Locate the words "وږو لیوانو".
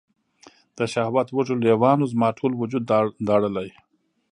1.31-2.05